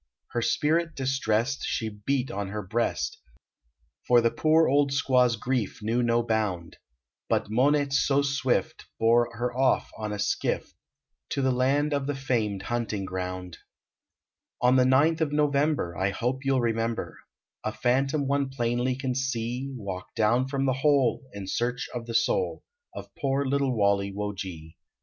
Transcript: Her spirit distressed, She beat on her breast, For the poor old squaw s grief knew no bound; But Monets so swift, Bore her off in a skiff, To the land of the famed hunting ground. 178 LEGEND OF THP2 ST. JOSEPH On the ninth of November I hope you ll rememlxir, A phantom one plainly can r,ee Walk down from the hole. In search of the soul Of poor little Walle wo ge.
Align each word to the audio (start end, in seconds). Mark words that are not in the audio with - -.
Her 0.31 0.41
spirit 0.41 0.95
distressed, 0.95 1.61
She 1.63 1.87
beat 1.87 2.31
on 2.31 2.47
her 2.47 2.63
breast, 2.63 3.21
For 4.07 4.19
the 4.19 4.31
poor 4.31 4.67
old 4.67 4.89
squaw 4.89 5.25
s 5.25 5.35
grief 5.35 5.83
knew 5.83 6.01
no 6.01 6.23
bound; 6.23 6.77
But 7.29 7.51
Monets 7.51 8.01
so 8.03 8.23
swift, 8.23 8.87
Bore 8.99 9.29
her 9.35 9.55
off 9.55 9.91
in 10.01 10.11
a 10.11 10.17
skiff, 10.17 10.73
To 11.29 11.43
the 11.43 11.51
land 11.51 11.93
of 11.93 12.07
the 12.07 12.15
famed 12.15 12.63
hunting 12.63 13.05
ground. 13.05 13.59
178 14.57 14.59
LEGEND 14.59 14.61
OF 14.63 14.65
THP2 14.65 14.65
ST. 14.65 14.65
JOSEPH 14.65 14.67
On 14.67 14.75
the 14.75 14.89
ninth 14.89 15.21
of 15.85 15.87
November 15.87 15.95
I 15.99 16.09
hope 16.09 16.43
you 16.45 16.55
ll 16.55 16.61
rememlxir, 16.61 17.13
A 17.63 17.71
phantom 17.71 18.27
one 18.27 18.49
plainly 18.49 18.95
can 18.95 19.11
r,ee 19.11 19.69
Walk 19.77 20.15
down 20.15 20.47
from 20.47 20.65
the 20.65 20.73
hole. 20.81 21.29
In 21.33 21.45
search 21.45 21.87
of 21.93 22.07
the 22.07 22.15
soul 22.15 22.63
Of 22.95 23.13
poor 23.13 23.45
little 23.45 23.77
Walle 23.77 24.09
wo 24.15 24.33
ge. 24.33 24.75